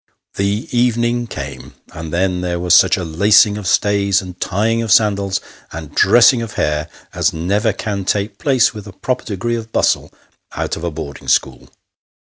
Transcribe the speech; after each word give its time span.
The 0.33 0.67
evening 0.71 1.27
came; 1.27 1.75
and 1.93 2.11
then 2.11 2.41
there 2.41 2.59
was 2.59 2.73
such 2.73 2.97
a 2.97 3.03
lacing 3.05 3.55
of 3.55 3.67
stays, 3.67 4.19
and 4.19 4.41
tying 4.41 4.81
of 4.81 4.91
sandals, 4.91 5.39
and 5.71 5.93
dressing 5.93 6.41
of 6.41 6.53
hair, 6.53 6.89
as 7.13 7.33
never 7.33 7.71
can 7.71 8.03
take 8.05 8.39
place 8.39 8.73
with 8.73 8.87
a 8.87 8.93
proper 8.93 9.25
degree 9.25 9.53
of 9.57 9.71
bustle 9.71 10.11
out 10.53 10.75
of 10.75 10.83
a 10.83 10.89
boarding 10.89 11.27
school. 11.27 11.69